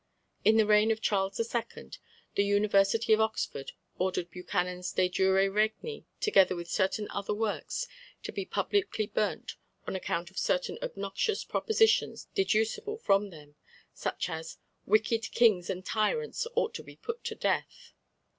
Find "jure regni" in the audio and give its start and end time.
5.07-6.07